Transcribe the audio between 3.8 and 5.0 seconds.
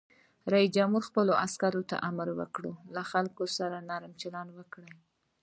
نرم چلند وکړئ!